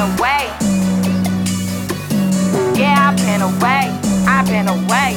away. 0.00 0.48
Yeah, 2.74 3.12
I've 3.12 3.16
been 3.20 3.42
away. 3.44 3.84
I've 4.26 4.46
been 4.48 4.68
away. 4.68 5.16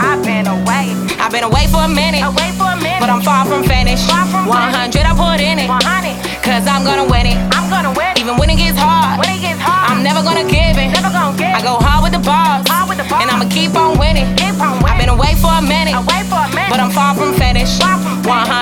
I've 0.00 0.22
been 0.22 0.46
away. 0.46 0.94
I've 1.18 1.32
been 1.32 1.44
away 1.44 1.66
for 1.66 1.82
a 1.82 1.88
minute, 1.88 2.22
Away 2.22 2.50
for 2.54 2.70
a 2.70 2.76
minute. 2.78 3.00
but 3.00 3.10
I'm 3.10 3.22
far 3.22 3.44
from 3.46 3.64
finished. 3.64 4.06
Far 4.08 4.26
from 4.30 4.46
100 4.46 5.02
I 5.02 5.12
put 5.16 5.40
in 5.42 5.58
it, 5.58 5.66
100. 5.68 6.14
cause 6.42 6.66
I'm 6.68 6.84
gonna 6.84 7.04
win 7.10 7.26
it. 7.26 7.36
I'm 7.50 7.66
gonna 7.68 7.90
win. 7.98 8.14
It. 8.14 8.20
Even 8.22 8.36
when 8.38 8.48
it 8.50 8.56
gets 8.56 8.78
hard, 8.78 9.18
When 9.18 9.28
it 9.34 9.40
gets 9.40 9.58
hard, 9.60 9.90
I'm 9.90 10.02
never 10.04 10.22
gonna 10.22 10.44
give 10.46 10.78
in. 10.78 10.92
never 10.92 11.10
gonna 11.10 11.36
get. 11.36 11.56
I 11.56 11.62
go 11.62 11.78
hard 11.82 12.04
with 12.04 12.12
the 12.12 12.22
bars, 12.22 12.62
Hard 12.68 12.88
with 12.88 12.98
the 12.98 13.04
bars. 13.10 13.22
and 13.22 13.30
I'ma 13.30 13.48
keep 13.50 13.74
on 13.74 13.98
winning. 13.98 14.28
Keep 14.36 14.60
on 14.62 14.78
winning. 14.78 14.86
I've 14.86 14.98
been 15.02 15.08
away 15.10 15.34
for 15.42 15.50
a 15.50 15.62
minute, 15.62 15.94
Away 15.98 16.22
for 16.30 16.38
a 16.38 16.48
minute. 16.54 16.70
but 16.70 16.78
I'm 16.78 16.92
far 16.94 17.14
from 17.18 17.34
finished. 17.34 17.82
Far 17.82 17.98
from 17.98 18.22
finished. 18.22 18.30
100 18.30 18.55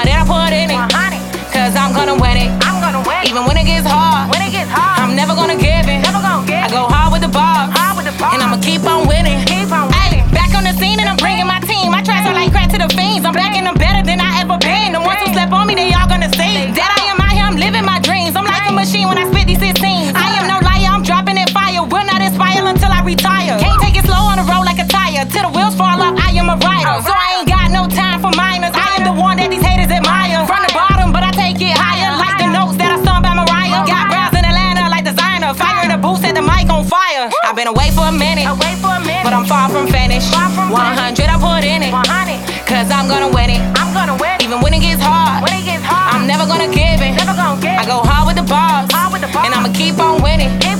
far 40.23 40.51
from 40.51 40.71
finished. 40.71 40.79
Far 40.79 40.95
from 40.95 41.17
100 41.19 41.29
I 41.29 41.37
put 41.39 41.65
in 41.65 41.83
it. 41.83 41.93
Cause 42.67 42.91
I'm 42.91 43.09
gonna 43.09 43.29
win 43.29 43.51
it. 43.51 43.61
I'm 43.79 43.93
gonna 43.95 44.17
win. 44.17 44.41
Even 44.43 44.61
when 44.61 44.75
it 44.75 44.81
gets 44.81 45.03
hard, 45.03 45.43
when 45.43 45.53
it 45.53 45.65
gets 45.65 45.85
hard, 45.85 46.15
I'm 46.15 46.27
never 46.27 46.47
gonna 46.47 46.67
give 46.67 47.01
it. 47.01 47.15
never 47.17 47.35
gonna 47.35 47.61
get. 47.61 47.79
I 47.79 47.87
go 47.87 48.03
hard 48.03 48.27
with 48.27 48.37
the 48.37 48.43
bars. 48.43 48.91
hard 48.93 49.13
with 49.13 49.23
the 49.23 49.29
ball. 49.29 49.45
And 49.45 49.55
I'ma 49.55 49.73
keep 49.73 49.99
on 49.99 50.23
winning. 50.23 50.74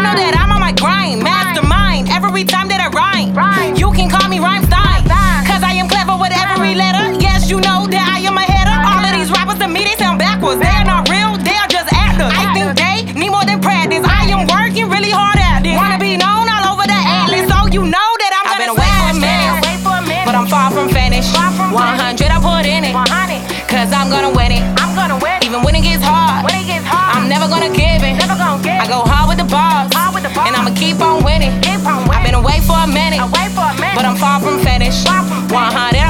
You 0.00 0.08
know 0.08 0.16
that 0.16 0.32
I'm 0.32 0.48
on 0.48 0.64
my 0.64 0.72
grind. 0.72 1.20
Mastermind. 1.20 2.08
Every 2.08 2.40
time 2.48 2.72
that 2.72 2.80
I 2.80 2.88
rhyme. 2.88 3.36
You 3.76 3.92
can 3.92 4.08
call 4.08 4.32
me 4.32 4.40
Rhymestein. 4.40 5.04
Cause 5.44 5.60
I 5.60 5.76
am 5.76 5.92
clever 5.92 6.16
with 6.16 6.32
every 6.32 6.72
letter. 6.72 7.12
Yes, 7.20 7.52
you 7.52 7.60
know 7.60 7.84
that 7.84 8.00
I 8.08 8.24
am 8.24 8.32
a 8.32 8.40
header. 8.40 8.72
All 8.80 9.04
of 9.04 9.12
these 9.12 9.28
rappers 9.28 9.60
to 9.60 9.68
me, 9.68 9.84
they 9.84 10.00
sound 10.00 10.16
backwards. 10.16 10.56
They 10.56 10.72
are 10.72 10.88
not 10.88 11.04
real, 11.12 11.36
they 11.44 11.52
are 11.52 11.68
just 11.68 11.92
actors. 11.92 12.32
I 12.32 12.48
think 12.56 12.80
they 12.80 13.12
need 13.12 13.28
more 13.28 13.44
than 13.44 13.60
practice. 13.60 14.00
I 14.00 14.24
am 14.32 14.48
working 14.48 14.88
really 14.88 15.12
hard 15.12 15.36
at 15.36 15.60
this. 15.60 15.76
Wanna 15.76 16.00
be 16.00 16.16
known 16.16 16.48
all 16.48 16.72
over 16.72 16.88
the 16.88 16.96
atlas. 16.96 17.44
So 17.52 17.68
you 17.68 17.84
know 17.84 18.08
that 18.24 18.32
I'm 18.40 18.56
I've 18.56 18.56
gonna 18.56 18.72
been 18.72 18.80
away 18.80 18.88
for 19.04 19.04
a 19.04 19.20
minute. 19.20 19.52
this. 19.52 19.68
Away 19.68 19.76
for 19.84 19.94
a 20.00 20.04
minute. 20.08 20.24
But 20.24 20.32
I'm 20.32 20.48
far 20.48 20.72
from 20.72 20.88
finished. 20.88 21.36
100 21.36 21.76
I 21.76 22.40
put 22.40 22.64
in 22.64 22.88
it. 22.88 22.96
Cause 23.68 23.92
I'm 23.92 24.08
gonna 24.08 24.32
win 24.32 24.48
it. 24.56 24.64
I'm 24.80 24.96
gonna 24.96 25.20
win. 25.20 25.44
Even 25.44 25.60
when 25.60 25.76
it 25.76 25.84
gets 25.84 26.00
hard, 26.00 26.40
when 26.48 26.56
it 26.56 26.64
gets 26.64 26.88
hard, 26.88 27.20
I'm 27.20 27.28
never 27.28 27.52
gonna 27.52 27.68
give 27.68 27.89
And 29.52 30.56
I'ma 30.56 30.74
keep 30.74 31.00
on 31.00 31.24
winning. 31.24 31.50
I've 31.64 32.24
been 32.24 32.34
away 32.34 32.60
for 32.60 32.76
a 32.76 32.86
minute. 32.86 33.20
Away 33.20 33.48
for 33.54 33.66
a 33.66 33.74
minute. 33.80 33.96
But 33.96 34.04
I'm 34.04 34.16
far 34.16 34.40
from 34.40 34.60
finished. 34.60 35.06
Far 35.06 35.24
from 35.24 35.48
finished. 35.48 35.74
100 35.74 36.09